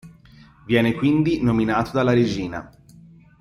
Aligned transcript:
Viene 0.65 0.95
quindi 0.95 1.43
nominato 1.43 1.91
dalla 1.93 2.13
regina. 2.13 2.67